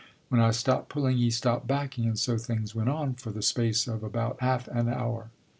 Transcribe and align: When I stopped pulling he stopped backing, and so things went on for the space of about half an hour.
When 0.29 0.41
I 0.41 0.49
stopped 0.49 0.89
pulling 0.89 1.17
he 1.17 1.29
stopped 1.29 1.67
backing, 1.67 2.05
and 2.07 2.17
so 2.17 2.35
things 2.35 2.73
went 2.73 2.89
on 2.89 3.13
for 3.13 3.29
the 3.29 3.43
space 3.43 3.87
of 3.87 4.01
about 4.01 4.41
half 4.41 4.67
an 4.69 4.89
hour. 4.89 5.29